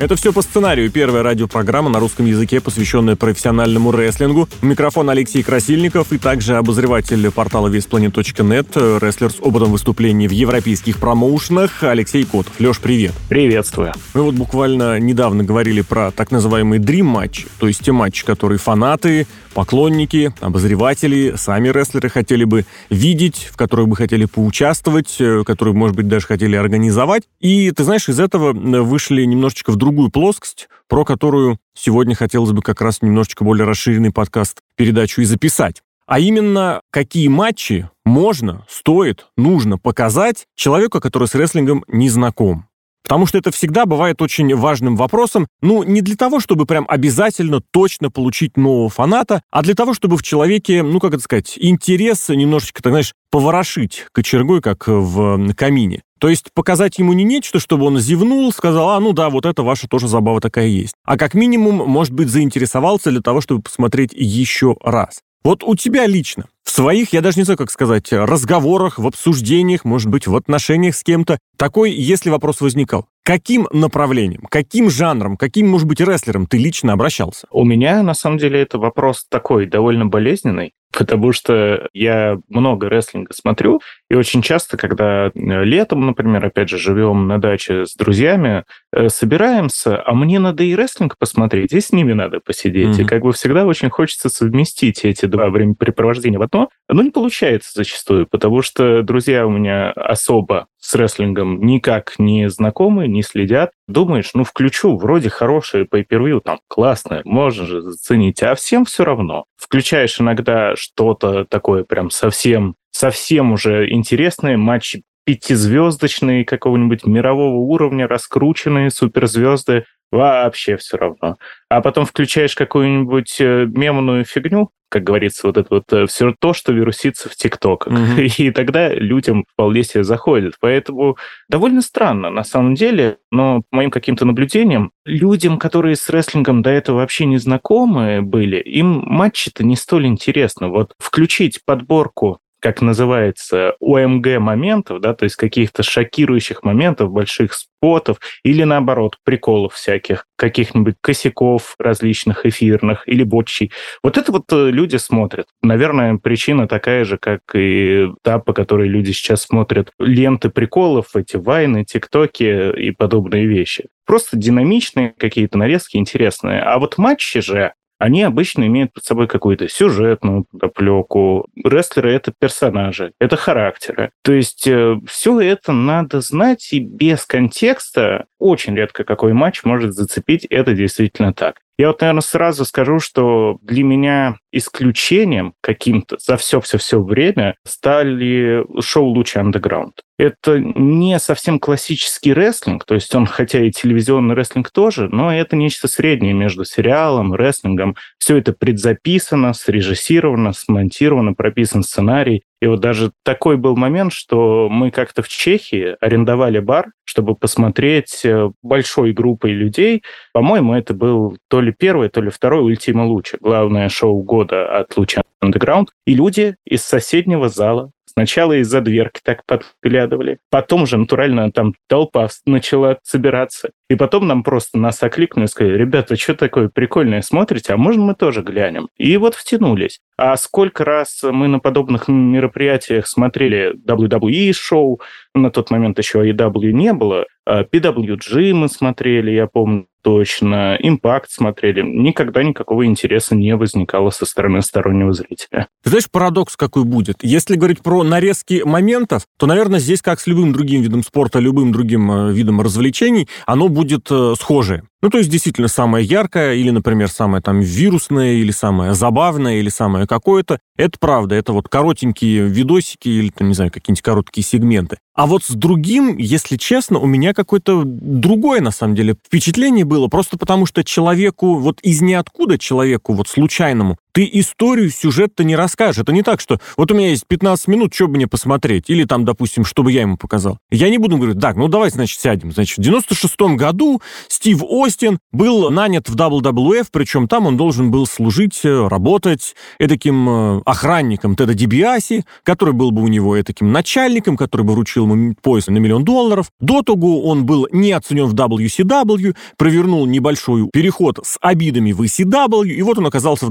[0.00, 0.90] Это все по сценарию.
[0.90, 4.48] Первая радиопрограмма на русском языке, посвященная профессиональному рестлингу.
[4.60, 11.84] Микрофон Алексей Красильников и также обозреватель портала весьplanet.net, рестлер с опытом выступлений в европейских промоушенах
[11.84, 12.52] Алексей Котов.
[12.58, 13.12] Леш, привет.
[13.28, 13.92] Приветствую.
[14.14, 18.58] Мы вот буквально недавно говорили про так называемые Dream матчи, то есть те матчи, которые
[18.58, 25.74] фанаты, поклонники, обозреватели, сами рестлеры хотели бы видеть, в которых бы хотели поучаствовать, э, которые,
[25.74, 27.22] может быть, даже хотели организовать.
[27.40, 32.62] И, ты знаешь, из этого вышли немножечко в другую плоскость, про которую сегодня хотелось бы
[32.62, 35.82] как раз немножечко более расширенный подкаст, передачу и записать.
[36.06, 42.66] А именно, какие матчи можно, стоит, нужно показать человеку, который с рестлингом не знаком.
[43.02, 47.60] Потому что это всегда бывает очень важным вопросом, ну, не для того, чтобы прям обязательно
[47.70, 52.30] точно получить нового фаната, а для того, чтобы в человеке, ну, как это сказать, интерес
[52.30, 56.02] немножечко, так знаешь, поворошить кочергой, как в камине.
[56.18, 59.62] То есть показать ему не нечто, чтобы он зевнул, сказал, а, ну да, вот это
[59.62, 60.94] ваша тоже забава такая есть.
[61.04, 65.20] А как минимум, может быть, заинтересовался для того, чтобы посмотреть еще раз.
[65.44, 69.84] Вот у тебя лично, в своих, я даже не знаю, как сказать, разговорах, в обсуждениях,
[69.84, 75.68] может быть, в отношениях с кем-то, такой, если вопрос возникал, каким направлением, каким жанром, каким,
[75.68, 77.46] может быть, рестлером ты лично обращался?
[77.50, 83.32] У меня, на самом деле, это вопрос такой, довольно болезненный потому что я много рестлинга
[83.32, 88.64] смотрю, и очень часто, когда э, летом, например, опять же, живем на даче с друзьями,
[89.08, 92.98] собираемся, а мне надо и рестлинг посмотреть, и с ними надо посидеть.
[92.98, 93.02] Mm-hmm.
[93.02, 97.70] И как бы всегда очень хочется совместить эти два времяпрепровождения в одно, но не получается
[97.74, 103.70] зачастую, потому что друзья у меня особо с рестлингом никак не знакомы, не следят.
[103.88, 109.04] Думаешь, ну включу, вроде хорошее pay per там классное, можно же заценить, а всем все
[109.04, 109.44] равно.
[109.56, 118.90] Включаешь иногда что-то такое прям совсем совсем уже интересные матчи пятизвездочные какого-нибудь мирового уровня, раскрученные
[118.90, 121.36] суперзвезды, вообще все равно.
[121.68, 126.52] А потом включаешь какую-нибудь э, мемную фигню, как говорится, вот это вот э, все то,
[126.52, 127.92] что вирусится в ТикТоках.
[127.92, 128.26] Mm-hmm.
[128.38, 130.54] И тогда людям вполне себе заходит.
[130.60, 131.16] Поэтому
[131.48, 136.70] довольно странно на самом деле, но по моим каким-то наблюдениям, людям, которые с рестлингом до
[136.70, 140.68] этого вообще не знакомы были, им матчи-то не столь интересно.
[140.68, 148.16] Вот включить подборку как называется, ОМГ моментов, да, то есть каких-то шокирующих моментов, больших спотов,
[148.42, 153.70] или наоборот, приколов всяких, каких-нибудь косяков различных эфирных или ботчей.
[154.02, 155.46] Вот это вот э, люди смотрят.
[155.60, 161.36] Наверное, причина такая же, как и та, по которой люди сейчас смотрят ленты приколов, эти
[161.36, 163.88] вайны, тиктоки и подобные вещи.
[164.06, 166.62] Просто динамичные какие-то нарезки интересные.
[166.62, 171.46] А вот матчи же, они обычно имеют под собой какую-то сюжетную подоплеку.
[171.64, 174.10] Рестлеры— это персонажи, это характеры.
[174.22, 179.94] То есть э, все это надо знать, и без контекста очень редко какой матч может
[179.94, 180.44] зацепить.
[180.50, 181.60] Это действительно так.
[181.76, 189.06] Я вот, наверное, сразу скажу, что для меня исключением каким-то за все-все-все время стали шоу
[189.06, 190.02] «Лучи андеграунд».
[190.16, 195.56] Это не совсем классический рестлинг, то есть он, хотя и телевизионный рестлинг тоже, но это
[195.56, 197.96] нечто среднее между сериалом, рестлингом.
[198.18, 202.44] Все это предзаписано, срежиссировано, смонтировано, прописан сценарий.
[202.62, 208.24] И вот даже такой был момент, что мы как-то в Чехии арендовали бар, чтобы посмотреть
[208.24, 210.02] э, большой группой людей.
[210.32, 214.96] По-моему, это был то ли первый, то ли второй «Ультима Луча», главное шоу года от
[214.96, 215.86] Луча Underground.
[216.06, 222.28] И люди из соседнего зала Сначала из-за дверки так подглядывали, потом уже натурально там толпа
[222.46, 223.70] начала собираться.
[223.90, 228.04] И потом нам просто нас окликнули и сказали, ребята, что такое прикольное смотрите, а можно
[228.04, 228.88] мы тоже глянем?
[228.96, 229.98] И вот втянулись.
[230.16, 235.00] А сколько раз мы на подобных мероприятиях смотрели WWE-шоу,
[235.34, 241.80] на тот момент еще AEW не было, PWG мы смотрели, я помню, точно, импакт смотрели.
[241.80, 245.68] Никогда никакого интереса не возникало со стороны стороннего зрителя.
[245.82, 247.16] Ты знаешь, парадокс какой будет?
[247.22, 251.72] Если говорить про нарезки моментов, то, наверное, здесь, как с любым другим видом спорта, любым
[251.72, 254.84] другим э, видом развлечений, оно будет э, схожее.
[255.04, 259.68] Ну, то есть, действительно, самое яркое, или, например, самое там вирусное, или самое забавное, или
[259.68, 260.60] самое какое-то.
[260.78, 264.96] Это правда, это вот коротенькие видосики, или, там, не знаю, какие-нибудь короткие сегменты.
[265.14, 270.08] А вот с другим, если честно, у меня какое-то другое, на самом деле, впечатление было,
[270.08, 276.00] просто потому что человеку, вот из ниоткуда человеку, вот случайному, ты историю, сюжет-то не расскажешь.
[276.00, 279.04] Это не так, что вот у меня есть 15 минут, что бы мне посмотреть, или
[279.04, 280.58] там, допустим, чтобы я ему показал.
[280.70, 282.52] Я не буду говорить, так, ну давай, значит, сядем.
[282.52, 288.06] Значит, в 96 году Стив Остин был нанят в WWF, причем там он должен был
[288.06, 294.36] служить, э, работать таким э, охранником Теда Дибиаси, который был бы у него таким начальником,
[294.36, 296.52] который бы вручил ему пояс на миллион долларов.
[296.60, 302.68] До того он был не оценен в WCW, провернул небольшой переход с обидами в ECW,
[302.68, 303.50] и вот он оказался в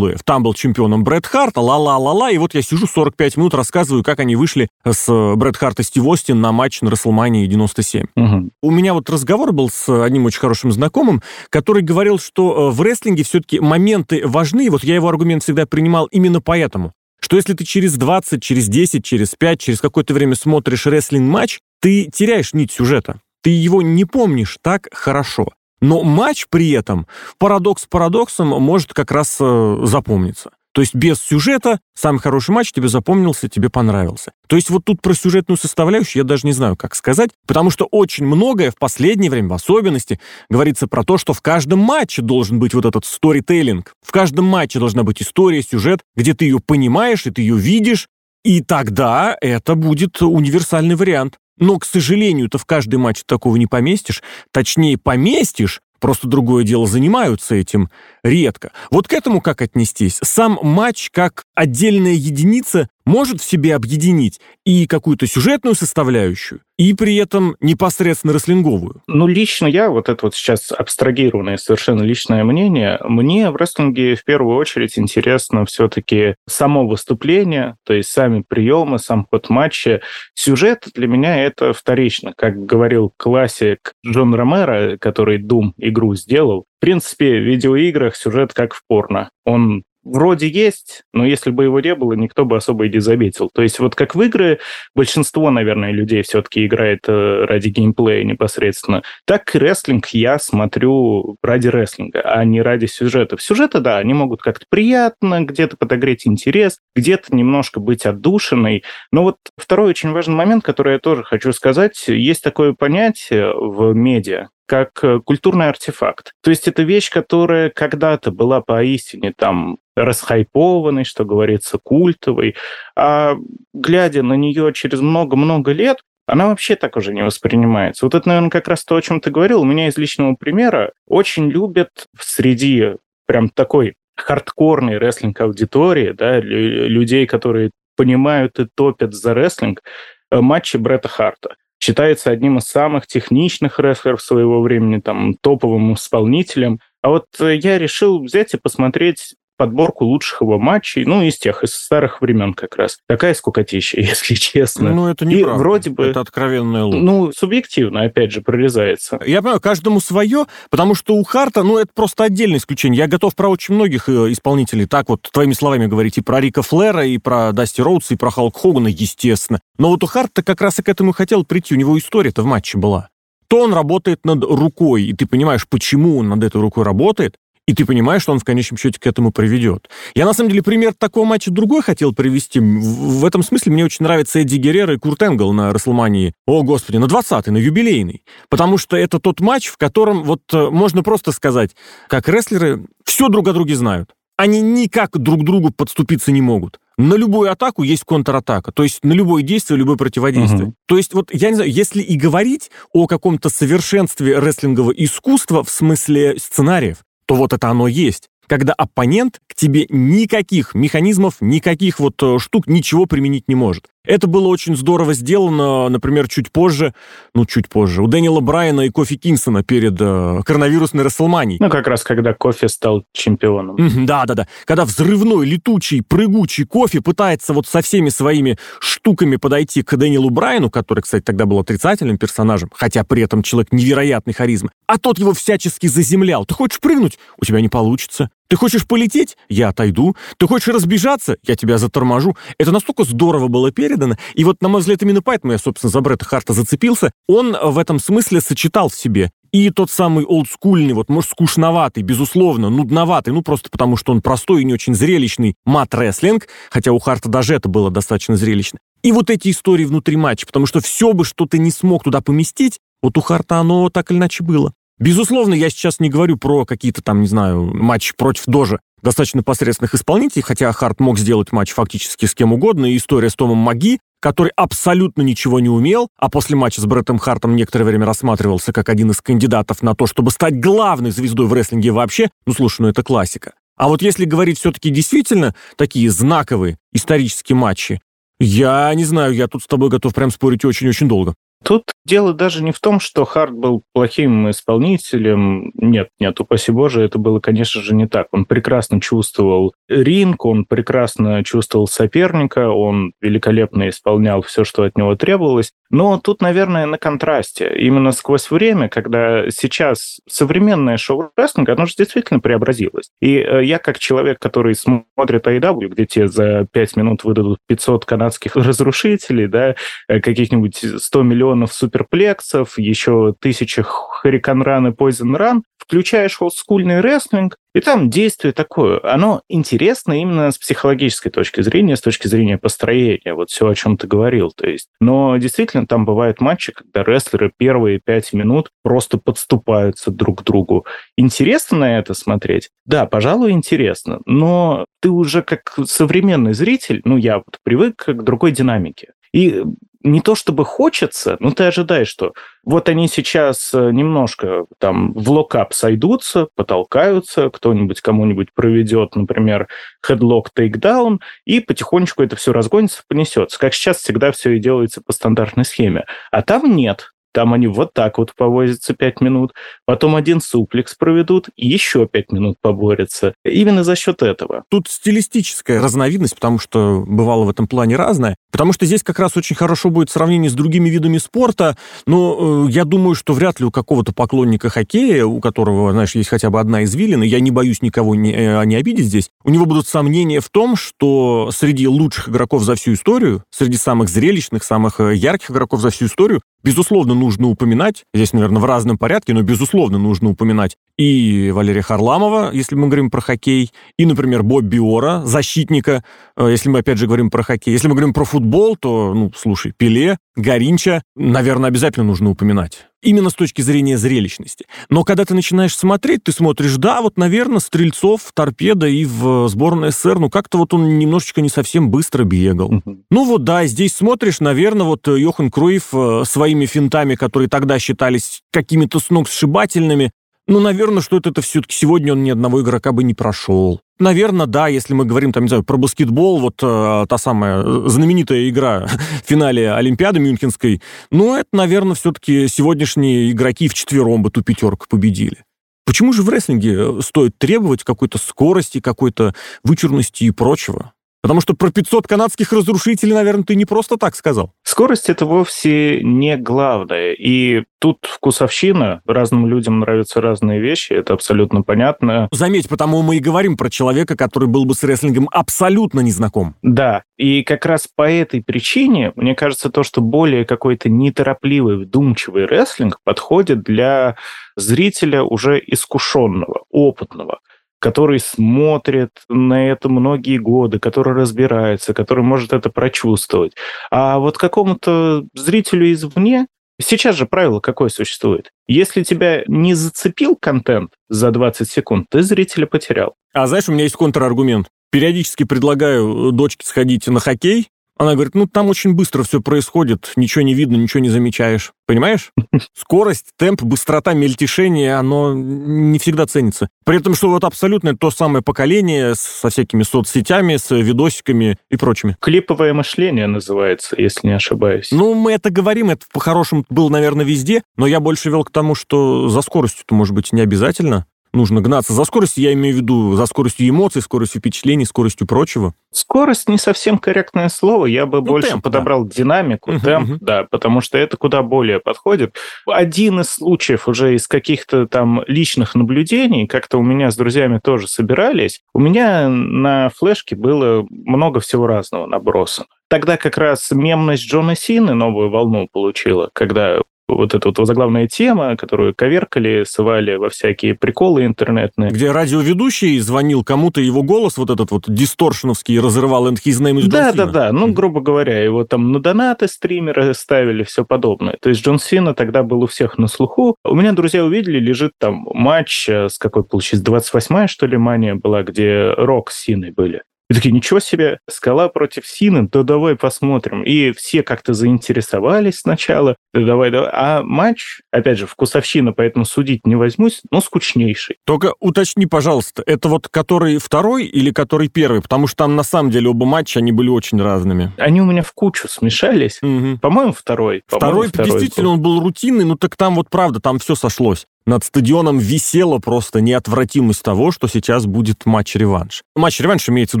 [0.02, 0.20] WWF.
[0.24, 4.36] Там был чемпионом Брэд Харт, ла-ла-ла-ла, и вот я сижу 45 минут, рассказываю, как они
[4.36, 8.06] вышли с э, Брэд Харт и Стив Остин на матч на Расселмании 97.
[8.16, 8.50] Угу.
[8.62, 12.80] У меня вот разговор был с одним очень хорошим знакомым, который говорил, что э, в
[12.82, 16.92] рестлинге все-таки моменты важны, вот я его аргумент всегда принимал именно поэтому
[17.24, 22.10] что если ты через 20, через 10, через 5, через какое-то время смотришь рестлинг-матч, ты
[22.12, 23.20] теряешь нить сюжета.
[23.42, 25.48] Ты его не помнишь так хорошо.
[25.82, 27.06] Но матч при этом,
[27.38, 30.50] парадокс парадоксом, может как раз э, запомниться.
[30.72, 34.32] То есть без сюжета самый хороший матч тебе запомнился, тебе понравился.
[34.46, 37.86] То есть вот тут про сюжетную составляющую я даже не знаю, как сказать, потому что
[37.90, 40.18] очень многое в последнее время, в особенности,
[40.48, 43.92] говорится про то, что в каждом матче должен быть вот этот сторителлинг.
[44.02, 48.08] В каждом матче должна быть история, сюжет, где ты ее понимаешь, и ты ее видишь,
[48.44, 51.38] и тогда это будет универсальный вариант.
[51.58, 54.22] Но, к сожалению, ты в каждый матч такого не поместишь.
[54.50, 57.88] Точнее, поместишь, просто другое дело занимаются этим
[58.22, 58.72] редко.
[58.90, 60.18] Вот к этому как отнестись?
[60.22, 67.16] Сам матч как отдельная единица может в себе объединить и какую-то сюжетную составляющую, и при
[67.16, 69.02] этом непосредственно рестлинговую.
[69.06, 74.24] Ну, лично я, вот это вот сейчас абстрагированное совершенно личное мнение, мне в рестлинге в
[74.24, 80.00] первую очередь интересно все-таки само выступление, то есть сами приемы, сам ход матча.
[80.34, 82.32] Сюжет для меня это вторично.
[82.36, 88.74] Как говорил классик Джон Ромеро, который Doom игру сделал, в принципе, в видеоиграх сюжет как
[88.74, 89.30] в порно.
[89.44, 93.50] Он вроде есть, но если бы его не было, никто бы особо и не заметил.
[93.52, 94.58] То есть вот как в игры
[94.94, 101.68] большинство, наверное, людей все-таки играет э, ради геймплея непосредственно, так и рестлинг я смотрю ради
[101.68, 103.42] рестлинга, а не ради сюжетов.
[103.42, 108.84] Сюжеты, да, они могут как-то приятно, где-то подогреть интерес, где-то немножко быть отдушиной.
[109.10, 113.92] Но вот второй очень важный момент, который я тоже хочу сказать, есть такое понятие в
[113.92, 116.32] медиа, как э, культурный артефакт.
[116.42, 122.54] То есть это вещь, которая когда-то была поистине там расхайпованной, что говорится, культовой,
[122.96, 123.36] а
[123.74, 128.06] глядя на нее через много-много лет, она вообще так уже не воспринимается.
[128.06, 129.62] Вот это, наверное, как раз то, о чем ты говорил.
[129.62, 137.70] У меня из личного примера очень любят среди прям такой хардкорной рестлинг-аудитории, да, людей, которые
[137.96, 139.82] понимают и топят за рестлинг,
[140.30, 146.78] э, матчи Бретта Харта считается одним из самых техничных рестлеров своего времени, там, топовым исполнителем.
[147.02, 151.62] А вот э, я решил взять и посмотреть подборку лучших его матчей, ну, из тех,
[151.62, 152.98] из старых времен как раз.
[153.06, 154.92] Такая скукотища, если честно.
[154.92, 156.06] Ну, это не И вроде бы...
[156.06, 157.00] Это откровенная ложь.
[157.00, 159.20] Ну, субъективно, опять же, прорезается.
[159.24, 162.98] Я понимаю, каждому свое, потому что у Харта, ну, это просто отдельное исключение.
[162.98, 166.62] Я готов про очень многих э, исполнителей так вот, твоими словами говорить, и про Рика
[166.62, 169.60] Флера, и про Дасти Роудса, и про Халк Хогана, естественно.
[169.78, 172.46] Но вот у Харта как раз и к этому хотел прийти, у него история-то в
[172.46, 173.10] матче была
[173.52, 177.36] то он работает над рукой, и ты понимаешь, почему он над этой рукой работает,
[177.66, 179.88] и ты понимаешь, что он в конечном счете к этому приведет.
[180.14, 182.58] Я, на самом деле, пример такого матча другой хотел привести.
[182.60, 186.34] В этом смысле мне очень нравится Эдди Геррера и Курт Энгл на Расселмании.
[186.46, 188.24] О, господи, на 20-й, на юбилейный.
[188.48, 191.70] Потому что это тот матч, в котором вот э, можно просто сказать,
[192.08, 194.10] как рестлеры все друг о друге знают.
[194.36, 196.80] Они никак друг к другу подступиться не могут.
[196.98, 200.64] На любую атаку есть контратака, то есть на любое действие, любое противодействие.
[200.64, 200.74] Угу.
[200.86, 205.70] То есть вот, я не знаю, если и говорить о каком-то совершенстве рестлингового искусства в
[205.70, 206.98] смысле сценариев,
[207.32, 212.66] то вот это оно есть когда оппонент к тебе никаких механизмов, никаких вот э, штук,
[212.66, 213.88] ничего применить не может.
[214.04, 216.92] Это было очень здорово сделано, например, чуть позже,
[217.34, 221.58] ну, чуть позже, у Дэниела Брайана и Кофи Кингсона перед э, коронавирусной Расселманией.
[221.60, 223.76] Ну, как раз когда Кофи стал чемпионом.
[224.04, 224.48] Да-да-да.
[224.64, 230.68] Когда взрывной, летучий, прыгучий Кофи пытается вот со всеми своими штуками подойти к Дэниелу Брайану,
[230.68, 235.32] который, кстати, тогда был отрицательным персонажем, хотя при этом человек невероятной харизмы, а тот его
[235.32, 236.44] всячески заземлял.
[236.44, 237.20] Ты хочешь прыгнуть?
[237.40, 238.30] У тебя не получится.
[238.52, 239.38] Ты хочешь полететь?
[239.48, 240.14] Я отойду.
[240.36, 241.38] Ты хочешь разбежаться?
[241.42, 242.36] Я тебя заторможу.
[242.58, 244.16] Это настолько здорово было передано.
[244.34, 247.12] И вот, на мой взгляд, именно поэтому я, собственно, за Бретта Харта зацепился.
[247.26, 252.68] Он в этом смысле сочетал в себе и тот самый олдскульный, вот, может, скучноватый, безусловно,
[252.68, 257.30] нудноватый, ну, просто потому что он простой и не очень зрелищный мат-рестлинг, хотя у Харта
[257.30, 258.80] даже это было достаточно зрелищно.
[259.02, 262.20] И вот эти истории внутри матча, потому что все бы, что ты не смог туда
[262.20, 264.74] поместить, вот у Харта оно так или иначе было.
[264.98, 268.78] Безусловно, я сейчас не говорю про какие-то там, не знаю, матчи против Дожа.
[269.02, 273.34] достаточно посредственных исполнителей, хотя Харт мог сделать матч фактически с кем угодно, и история с
[273.34, 278.06] Томом Маги, который абсолютно ничего не умел, а после матча с Бреттом Хартом некоторое время
[278.06, 282.52] рассматривался как один из кандидатов на то, чтобы стать главной звездой в рестлинге вообще, ну,
[282.52, 283.54] слушай, ну это классика.
[283.76, 288.00] А вот если говорить все-таки действительно такие знаковые исторические матчи,
[288.38, 291.34] я не знаю, я тут с тобой готов прям спорить очень-очень долго.
[291.64, 295.70] Тут дело даже не в том, что Харт был плохим исполнителем.
[295.74, 298.28] Нет, нет, упаси боже, это было, конечно же, не так.
[298.32, 305.14] Он прекрасно чувствовал ринг, он прекрасно чувствовал соперника, он великолепно исполнял все, что от него
[305.14, 305.72] требовалось.
[305.92, 307.70] Но тут, наверное, на контрасте.
[307.76, 313.10] Именно сквозь время, когда сейчас современное шоу-рестлинг, оно же действительно преобразилось.
[313.20, 318.06] И э, я, как человек, который смотрит AEW, где тебе за 5 минут выдадут 500
[318.06, 319.76] канадских разрушителей, да,
[320.08, 323.84] э, каких-нибудь 100 миллионов суперплексов, еще тысячи
[324.24, 324.92] Hurricane и
[325.36, 331.96] Run, включаешь олдскульный рестлинг, и там действие такое, оно интересно именно с психологической точки зрения,
[331.96, 334.52] с точки зрения построения, вот все, о чем ты говорил.
[334.52, 340.40] То есть, но действительно там бывают матчи, когда рестлеры первые пять минут просто подступаются друг
[340.40, 340.86] к другу.
[341.16, 342.68] Интересно на это смотреть?
[342.84, 348.52] Да, пожалуй, интересно, но ты уже как современный зритель, ну, я вот привык к другой
[348.52, 349.12] динамике.
[349.32, 349.64] И
[350.04, 352.32] не то чтобы хочется, но ты ожидаешь, что
[352.64, 359.68] вот они сейчас э, немножко там в локап сойдутся, потолкаются, кто-нибудь кому-нибудь проведет, например,
[360.06, 363.58] headlock takedown, и потихонечку это все разгонится, понесется.
[363.58, 366.04] Как сейчас всегда все и делается по стандартной схеме.
[366.30, 367.12] А там нет.
[367.32, 369.52] Там они вот так вот повозятся 5 минут,
[369.86, 373.34] потом один суплекс проведут, и еще 5 минут поборются.
[373.44, 374.64] Именно за счет этого.
[374.70, 378.36] Тут стилистическая разновидность, потому что бывало в этом плане разное.
[378.50, 382.70] Потому что здесь как раз очень хорошо будет сравнение с другими видами спорта, но э,
[382.70, 386.60] я думаю, что вряд ли у какого-то поклонника хоккея, у которого, знаешь, есть хотя бы
[386.60, 390.40] одна извилина, я не боюсь никого не, э, не обидеть здесь, у него будут сомнения
[390.40, 395.50] в том, что среди лучших игроков за всю историю, среди самых зрелищных, самых э, ярких
[395.50, 400.30] игроков за всю историю, безусловно, нужно упоминать, здесь, наверное, в разном порядке, но, безусловно, нужно
[400.30, 406.04] упоминать и Валерия Харламова, если мы говорим про хоккей, и, например, Бобби Ора, защитника,
[406.36, 407.72] э, если мы, опять же, говорим про хоккей.
[407.72, 412.86] Если мы говорим про футбол, то, ну, слушай, Пеле, Горинча, наверное, обязательно нужно упоминать.
[413.02, 414.66] Именно с точки зрения зрелищности.
[414.88, 419.90] Но когда ты начинаешь смотреть, ты смотришь, да, вот, наверное, Стрельцов, Торпеда и в сборной
[419.90, 422.82] СССР, ну, как-то вот он немножечко не совсем быстро бегал.
[423.10, 428.42] Ну, вот, да, здесь смотришь, наверное, вот Йохан Круев э, своими финтами, которые тогда считались
[428.52, 430.12] какими-то сногсшибательными,
[430.52, 433.80] ну, наверное, что это все-таки сегодня он ни одного игрока бы не прошел.
[433.98, 437.84] Наверное, да, если мы говорим там, не знаю, про баскетбол, вот э, та самая э,
[437.86, 438.86] знаменитая игра
[439.24, 444.86] в финале Олимпиады Мюнхенской, ну, это, наверное, все-таки сегодняшние игроки в четвером бы ту пятерку
[444.88, 445.44] победили.
[445.86, 450.92] Почему же в рестлинге э, стоит требовать какой-то скорости, какой-то вычурности и прочего?
[451.22, 454.52] Потому что про 500 канадских разрушителей, наверное, ты не просто так сказал.
[454.64, 457.12] Скорость это вовсе не главное.
[457.12, 459.02] И тут вкусовщина.
[459.06, 460.92] Разным людям нравятся разные вещи.
[460.92, 462.28] Это абсолютно понятно.
[462.32, 466.56] Заметь, потому мы и говорим про человека, который был бы с рестлингом абсолютно незнаком.
[466.62, 467.04] Да.
[467.16, 472.98] И как раз по этой причине, мне кажется, то, что более какой-то неторопливый, вдумчивый рестлинг
[473.04, 474.16] подходит для
[474.56, 477.38] зрителя уже искушенного, опытного
[477.82, 483.54] который смотрит на это многие годы, который разбирается, который может это прочувствовать.
[483.90, 486.46] А вот какому-то зрителю извне
[486.80, 488.50] Сейчас же правило какое существует?
[488.66, 493.14] Если тебя не зацепил контент за 20 секунд, ты зрителя потерял.
[493.32, 494.68] А знаешь, у меня есть контраргумент.
[494.90, 497.68] Периодически предлагаю дочке сходить на хоккей,
[497.98, 501.72] она говорит, ну там очень быстро все происходит, ничего не видно, ничего не замечаешь.
[501.86, 502.30] Понимаешь?
[502.74, 506.68] Скорость, темп, быстрота мельтешения, оно не всегда ценится.
[506.84, 512.16] При этом, что вот абсолютно то самое поколение со всякими соцсетями, с видосиками и прочими.
[512.20, 514.88] Клиповое мышление называется, если не ошибаюсь.
[514.90, 518.74] Ну, мы это говорим, это по-хорошему было, наверное, везде, но я больше вел к тому,
[518.74, 523.14] что за скоростью-то, может быть, не обязательно нужно гнаться за скоростью, я имею в виду
[523.14, 525.74] за скоростью эмоций, скоростью впечатлений, скоростью прочего.
[525.92, 529.14] Скорость не совсем корректное слово, я бы ну, больше темп, подобрал да.
[529.14, 530.18] динамику, угу, темп, угу.
[530.20, 532.36] да, потому что это куда более подходит.
[532.66, 537.88] Один из случаев уже из каких-то там личных наблюдений, как-то у меня с друзьями тоже
[537.88, 542.66] собирались, у меня на флешке было много всего разного набросано.
[542.88, 546.82] Тогда как раз мемность Джона Сины новую волну получила, когда
[547.14, 551.90] вот эта вот заглавная тема, которую коверкали, сывали во всякие приколы интернетные.
[551.90, 556.88] Где радиоведущий звонил кому-то, его голос вот этот вот дисторшеновский разрывал and his name is
[556.88, 557.52] Да, да, да.
[557.52, 561.36] Ну, грубо говоря, его там на донаты стримеры ставили, все подобное.
[561.40, 563.56] То есть Джон Сина тогда был у всех на слуху.
[563.64, 568.14] У меня друзья увидели, лежит там матч э, с какой получилось, 28-я, что ли, мания
[568.14, 570.02] была, где Рок с Синой были.
[570.32, 573.62] И такие, ничего себе, скала против Сины, да давай посмотрим.
[573.64, 576.88] И все как-то заинтересовались сначала, да давай, давай.
[576.90, 581.16] А матч, опять же, вкусовщина, поэтому судить не возьмусь, но скучнейший.
[581.26, 585.02] Только уточни, пожалуйста, это вот который второй или который первый?
[585.02, 587.70] Потому что там на самом деле оба матча, они были очень разными.
[587.76, 589.38] Они у меня в кучу смешались.
[589.42, 589.80] Угу.
[589.82, 590.62] По-моему, второй.
[590.66, 591.72] По Второй, второй действительно, был.
[591.74, 594.26] он был рутинный, ну так там вот правда, там все сошлось.
[594.44, 599.02] Над стадионом висела просто неотвратимость того, что сейчас будет матч-реванш.
[599.14, 600.00] Матч-реванш имеется в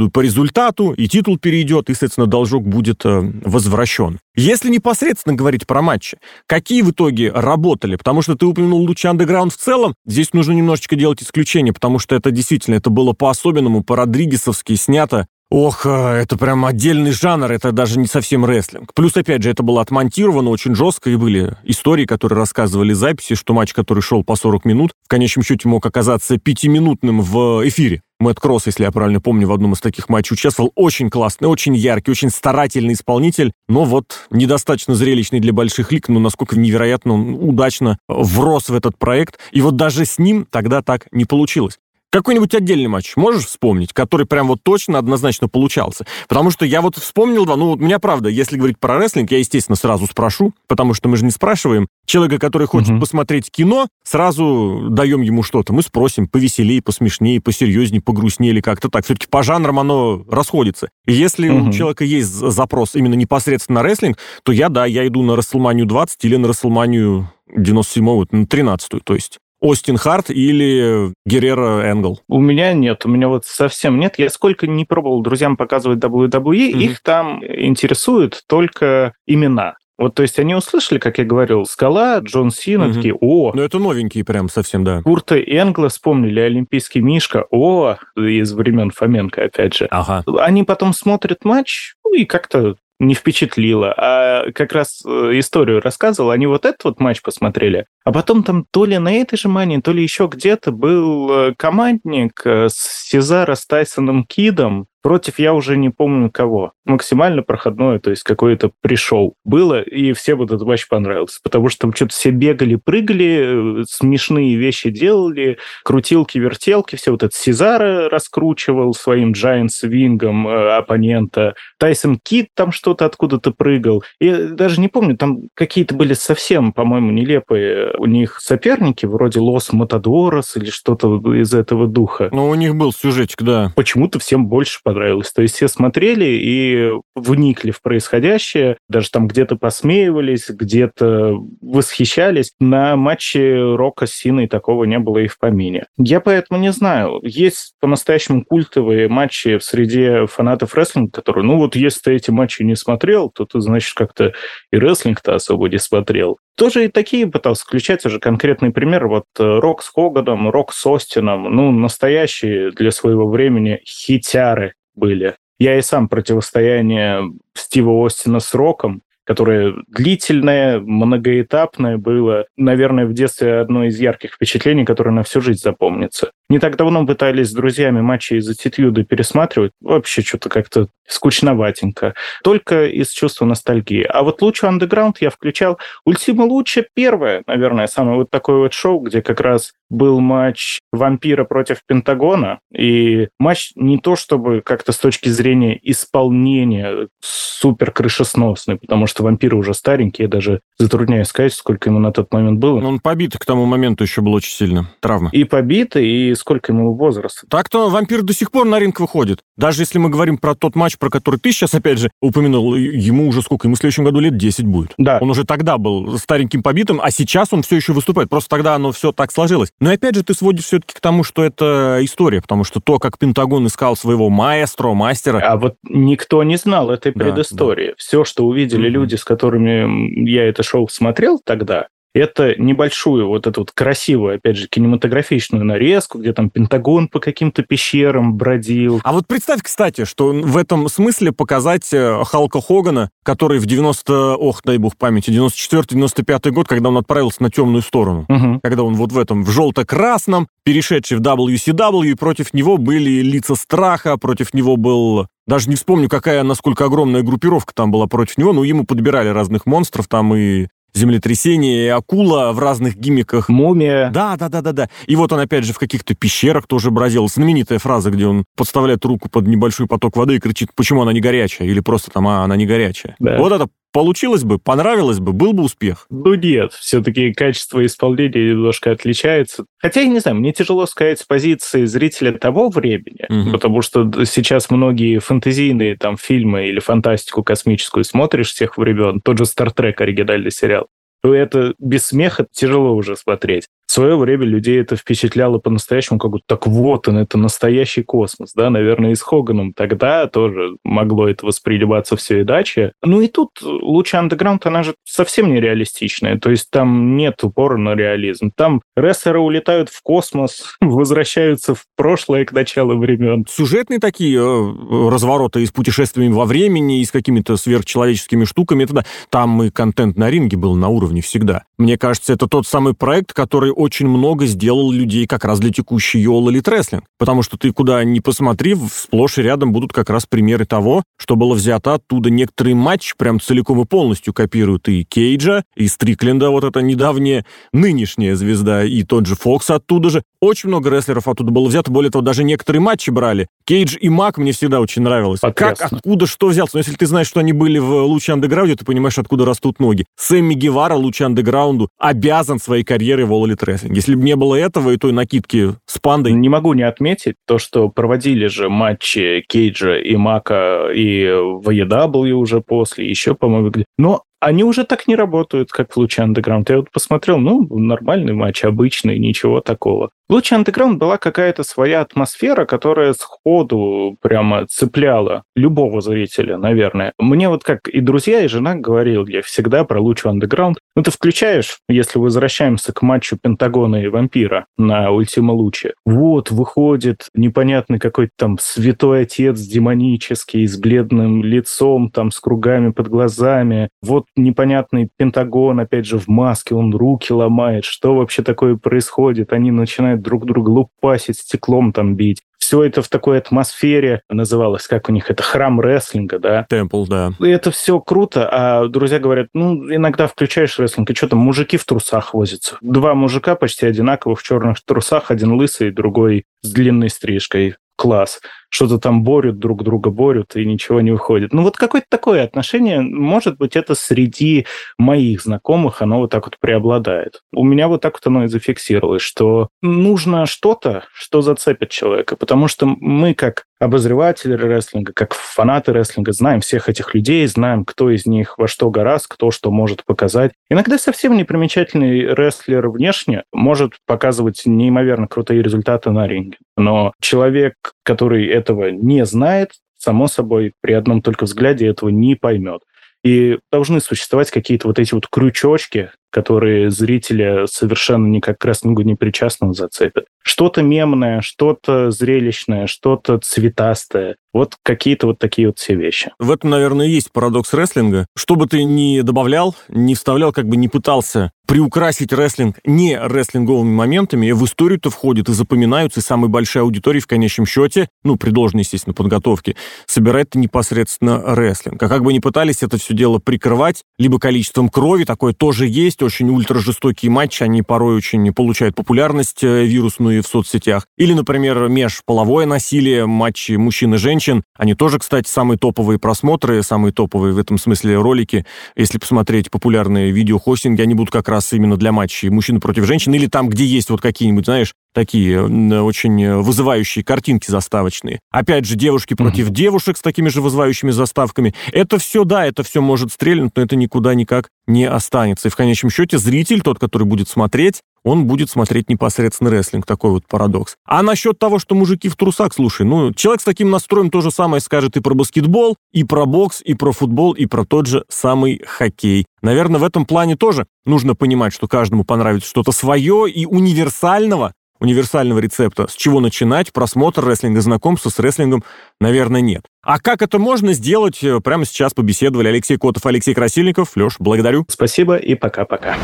[0.00, 4.18] виду по результату, и титул перейдет, и, соответственно, должок будет э, возвращен.
[4.34, 7.96] Если непосредственно говорить про матчи, какие в итоге работали?
[7.96, 9.94] Потому что ты упомянул лучи андеграунд в целом.
[10.06, 15.26] Здесь нужно немножечко делать исключение, потому что это действительно, это было по-особенному, по-родригесовски снято.
[15.54, 18.94] Ох, а, это прям отдельный жанр, это даже не совсем рестлинг.
[18.94, 23.52] Плюс, опять же, это было отмонтировано очень жестко, и были истории, которые рассказывали записи, что
[23.52, 28.00] матч, который шел по 40 минут, в конечном счете мог оказаться пятиминутным в эфире.
[28.18, 30.72] Мэтт Кросс, если я правильно помню, в одном из таких матчей участвовал.
[30.74, 36.18] Очень классный, очень яркий, очень старательный исполнитель, но вот недостаточно зрелищный для больших лиг, но
[36.18, 39.38] насколько невероятно он удачно врос в этот проект.
[39.50, 41.78] И вот даже с ним тогда так не получилось.
[42.12, 46.04] Какой-нибудь отдельный матч можешь вспомнить, который прям вот точно, однозначно получался?
[46.28, 49.38] Потому что я вот вспомнил два, ну, у меня правда, если говорить про рестлинг, я,
[49.38, 51.88] естественно, сразу спрошу, потому что мы же не спрашиваем.
[52.04, 53.00] Человека, который хочет Мгм.
[53.00, 55.72] посмотреть кино, сразу даем ему что-то.
[55.72, 59.06] Мы спросим повеселее, посмешнее, посерьезнее, погрустнее или как-то так.
[59.06, 60.90] Все-таки по жанрам оно расходится.
[61.06, 61.72] И если у Мгм.
[61.72, 65.86] человека есть за- запрос именно непосредственно на рестлинг, то я, да, я иду на Расселманию
[65.86, 69.38] 20 или на Расселманию 97-ю, на 13-ю, то есть.
[69.62, 72.20] Остин Харт или Геррера Энгл.
[72.28, 74.14] У меня нет, у меня вот совсем нет.
[74.18, 76.80] Я сколько не пробовал друзьям показывать WWE, Мгм.
[76.80, 79.76] их там интересуют только имена.
[79.98, 82.94] Вот, то есть они услышали, как я говорил, Скала, Джон Сина, Мгм.
[82.94, 85.00] такие, о, Ну, это новенькие прям совсем, да.
[85.02, 89.86] Курта Энгла вспомнили, Олимпийский Мишка, о, из времен Фоменко, опять же.
[89.90, 90.24] Ага.
[90.40, 93.92] Они потом смотрят матч, ну и как-то не впечатлило.
[93.96, 98.64] А как раз э, историю рассказывал, они вот этот вот матч посмотрели, а потом там
[98.70, 103.08] то ли на этой же мане, то ли еще где-то был э, командник э, с
[103.08, 106.72] Сезаро с Тайсоном Кидом против я уже не помню кого.
[106.84, 111.82] Максимально проходное, то есть какое-то пришел было, и всем вот этот матч понравился, потому что
[111.82, 118.08] там что-то все бегали, прыгали, э, смешные вещи делали, крутилки, вертелки, все вот это Сезаро
[118.08, 124.04] раскручивал своим Giant Свингом э, оппонента, Тайсон Кит там что-то откуда-то прыгал.
[124.20, 129.72] Я даже не помню, там какие-то были совсем, по-моему, нелепые у них соперники, вроде Лос
[129.72, 132.28] Матадорос или что-то из этого духа.
[132.32, 133.72] Ну, у них был сюжетик, да.
[133.76, 134.91] Почему-то всем больше понравилось.
[134.94, 142.52] То есть все смотрели и вникли в происходящее, даже там где-то посмеивались, где-то восхищались.
[142.60, 145.86] На матче Рока с Синой такого не было и в помине.
[145.96, 147.20] Я поэтому не знаю.
[147.22, 152.62] Есть по-настоящему культовые матчи в среде фанатов рестлинга, которые, ну вот если ты эти матчи
[152.62, 154.32] не смотрел, то ты, значит, как-то
[154.70, 156.38] и рестлинг-то особо не смотрел.
[156.56, 159.08] Тоже и такие пытался включать уже конкретный пример.
[159.08, 165.36] Вот э, Рок с Хоганом, Рок с Остином, ну, настоящие для своего времени хитяры были.
[165.58, 173.60] Я и сам противостояние Стива Остина с Роком, которое длительное, многоэтапное было, наверное, в детстве
[173.60, 176.32] одно из ярких впечатлений, которое на всю жизнь запомнится.
[176.48, 179.72] Не так давно пытались с друзьями матчи из аттитюда пересматривать.
[179.80, 182.14] Вообще что-то как-то скучноватенько.
[182.42, 184.02] Только из чувства ностальгии.
[184.02, 185.78] А вот лучше андеграунд я включал.
[186.04, 191.44] Ультима лучше первое, наверное, самое вот такое вот шоу, где как раз был матч вампира
[191.44, 192.60] против Пентагона.
[192.74, 199.56] И матч не то чтобы как-то с точки зрения исполнения супер крышесносный, потому что вампиры
[199.56, 202.84] уже старенькие, даже затрудняюсь сказать, сколько ему на тот момент было.
[202.84, 204.86] Он побит к тому моменту еще был очень сильно.
[205.00, 205.30] Травма.
[205.32, 207.46] И побитый, и сколько ему возраста.
[207.48, 209.40] Так-то вампир до сих пор на ринг выходит.
[209.56, 213.28] Даже если мы говорим про тот матч, про который ты сейчас, опять же, упомянул, ему
[213.28, 213.66] уже сколько?
[213.66, 214.92] Ему в следующем году лет 10 будет.
[214.98, 218.28] Да, Он уже тогда был стареньким побитым, а сейчас он все еще выступает.
[218.28, 219.70] Просто тогда оно все так сложилось.
[219.80, 223.18] Но опять же, ты сводишь все-таки к тому, что это история, потому что то, как
[223.18, 227.94] Пентагон искал своего маэстро, мастера, А вот никто не знал этой Да, предыстории.
[227.96, 228.92] Все, что увидели Мгм.
[228.94, 234.56] люди, с которыми я это шоу смотрел тогда, это небольшую вот эту вот красивую, опять
[234.56, 239.00] же, кинематографичную нарезку, где там Пентагон по каким-то пещерам бродил.
[239.02, 244.36] А вот представь, кстати, что в этом смысле показать э, Халка Хогана, который в 90,
[244.36, 248.60] ох, дай бог памяти, 94-95 год, когда он отправился на темную сторону, угу.
[248.62, 253.54] когда он вот в этом, в желто-красном, перешедший в WCW, и против него были лица
[253.54, 258.52] страха, против него был даже не вспомню, какая, насколько огромная группировка там была против него,
[258.52, 263.48] но ему подбирали разных монстров, там и землетрясение, и акула в разных гиммиках.
[263.48, 264.10] Мумия.
[264.10, 264.88] Да, да, да, да, да.
[265.06, 267.28] И вот он опять же в каких-то пещерах тоже бродил.
[267.28, 271.20] Знаменитая фраза, где он подставляет руку под небольшой поток воды и кричит, почему она не
[271.20, 273.16] горячая, или просто там, а, она не горячая.
[273.18, 273.38] Да.
[273.38, 276.06] Вот это получилось бы, понравилось бы, был бы успех?
[276.10, 279.66] Ну нет, все-таки качество исполнения немножко отличается.
[279.78, 283.52] Хотя, я не знаю, мне тяжело сказать с позиции зрителя того времени, угу.
[283.52, 289.44] потому что сейчас многие фэнтезийные там фильмы или фантастику космическую смотришь всех времен, тот же
[289.44, 290.86] «Стартрек» оригинальный сериал,
[291.22, 296.30] то это без смеха тяжело уже смотреть в свое время людей это впечатляло по-настоящему, как
[296.30, 301.28] будто так вот он, это настоящий космос, да, наверное, и с Хоганом тогда тоже могло
[301.28, 302.92] это восприниматься все иначе.
[303.04, 307.94] Ну и тут лучше андеграунд, она же совсем нереалистичная, то есть там нет упора на
[307.94, 308.50] реализм.
[308.56, 313.44] Там рестлеры улетают в космос, возвращаются в прошлое к началу времен.
[313.46, 318.94] Сюжетные такие э, развороты и с путешествиями во времени, и с какими-то сверхчеловеческими штуками, это
[318.94, 319.04] да.
[319.28, 321.64] Там и контент на ринге был на уровне всегда.
[321.76, 326.24] Мне кажется, это тот самый проект, который очень много сделал людей как раз для текущей
[326.24, 327.02] All Elite Wrestling.
[327.18, 331.36] Потому что ты куда ни посмотри, сплошь и рядом будут как раз примеры того, что
[331.36, 332.30] было взято оттуда.
[332.30, 338.34] Некоторые матчи прям целиком и полностью копируют и Кейджа, и Стрикленда, вот эта недавняя нынешняя
[338.36, 340.22] звезда, и тот же Фокс оттуда же.
[340.40, 341.90] Очень много рестлеров оттуда было взято.
[341.90, 343.48] Более того, даже некоторые матчи брали.
[343.64, 345.40] Кейдж и Мак мне всегда очень нравилось.
[345.40, 345.76] Потрясно.
[345.76, 346.76] Как, откуда, что взялся?
[346.76, 350.04] Но если ты знаешь, что они были в луче андеграунде, ты понимаешь, откуда растут ноги.
[350.18, 353.94] Сэмми Гевара луче андеграунду обязан своей карьерой в All Elite Wrestling.
[353.94, 356.32] Если бы не было этого и той накидки с пандой...
[356.32, 362.32] Не могу не отметить то, что проводили же матчи Кейджа и Мака и в EW
[362.32, 366.68] уже после, еще, по-моему, но они уже так не работают, как в Луче Андеграунд.
[366.68, 370.10] Я вот посмотрел, ну, нормальный матч, обычный, ничего такого.
[370.28, 377.12] В Луче Андеграунд была какая-то своя атмосфера, которая сходу прямо цепляла любого зрителя, наверное.
[377.18, 380.78] Мне вот как и друзья, и жена говорил, я всегда про Лучу Андеграунд.
[380.96, 385.92] Ну, ты включаешь, если возвращаемся к матчу Пентагона и Вампира на Ультима Луче.
[386.06, 393.08] Вот, выходит непонятный какой-то там святой отец демонический, с бледным лицом, там, с кругами под
[393.08, 393.90] глазами.
[394.00, 397.84] Вот непонятный Пентагон, опять же, в маске, он руки ломает.
[397.84, 399.52] Что вообще такое происходит?
[399.52, 402.40] Они начинают друг друга лупасить, стеклом там бить.
[402.58, 406.64] Все это в такой атмосфере называлось, как у них это, храм рестлинга, да?
[406.68, 407.32] Темпл, да.
[407.40, 411.76] И это все круто, а друзья говорят, ну, иногда включаешь рестлинг, и что там, мужики
[411.76, 412.78] в трусах возятся.
[412.80, 417.74] Два мужика почти одинаковых в черных трусах, один лысый, другой с длинной стрижкой.
[417.96, 418.40] Класс
[418.72, 421.52] что-то там борют, друг друга борют, и ничего не выходит.
[421.52, 426.58] Ну вот какое-то такое отношение, может быть, это среди моих знакомых, оно вот так вот
[426.58, 427.42] преобладает.
[427.52, 432.66] У меня вот так вот оно и зафиксировалось, что нужно что-то, что зацепит человека, потому
[432.66, 438.24] что мы как обозреватели рестлинга, как фанаты рестлинга, знаем всех этих людей, знаем, кто из
[438.24, 440.52] них во что гораст, кто что может показать.
[440.70, 446.56] Иногда совсем непримечательный рестлер внешне может показывать неимоверно крутые результаты на ринге.
[446.76, 452.82] Но человек, который этого не знает, само собой, при одном только взгляде этого не поймет.
[453.24, 459.14] И должны существовать какие-то вот эти вот крючочки, которые зрителя совершенно никак к рестлингу не
[459.14, 460.24] причастного зацепят.
[460.42, 464.36] Что-то мемное, что-то зрелищное, что-то цветастое.
[464.52, 466.32] Вот какие-то вот такие вот все вещи.
[466.40, 468.26] В этом, наверное, и есть парадокс рестлинга.
[468.36, 473.94] Что бы ты ни добавлял, не вставлял, как бы не пытался приукрасить рестлинг не рестлинговыми
[473.94, 478.50] моментами, в историю-то входит и запоминаются, и самой большой аудитории в конечном счете, ну, при
[478.50, 482.02] должной, естественно, подготовке, собирает непосредственно рестлинг.
[482.02, 486.22] А как бы ни пытались это все дело прикрывать, либо количеством крови, такое тоже есть,
[486.22, 491.06] очень ультражестокие матчи, они порой очень получают популярность э, вирусную в соцсетях.
[491.16, 497.14] Или, например, межполовое насилие, матчи мужчин и женщин, они тоже, кстати, самые топовые просмотры, самые
[497.14, 498.66] топовые в этом смысле ролики.
[498.94, 503.46] Если посмотреть популярные видеохостинги, они будут как раз именно для матчей мужчин против женщин, или
[503.46, 508.40] там, где есть вот какие-нибудь, знаешь, такие очень вызывающие картинки заставочные.
[508.50, 509.74] Опять же, девушки против mm-hmm.
[509.74, 511.74] девушек с такими же вызывающими заставками.
[511.92, 515.68] Это все, да, это все может стрельнуть, но это никуда никак не останется.
[515.68, 520.06] И в конечном счете зритель, тот, который будет смотреть, он будет смотреть непосредственно рестлинг.
[520.06, 520.96] Такой вот парадокс.
[521.06, 524.50] А насчет того, что мужики в трусах, слушай, ну, человек с таким настроем то же
[524.50, 528.24] самое скажет и про баскетбол, и про бокс, и про футбол, и про тот же
[528.28, 529.46] самый хоккей.
[529.62, 535.58] Наверное, в этом плане тоже нужно понимать, что каждому понравится что-то свое и универсального универсального
[535.58, 538.84] рецепта, с чего начинать просмотр рестлинга, знакомство с рестлингом,
[539.20, 539.82] наверное, нет.
[540.00, 544.12] А как это можно сделать, прямо сейчас побеседовали Алексей Котов, Алексей Красильников.
[544.14, 544.86] Леш, благодарю.
[544.88, 546.16] Спасибо и пока-пока.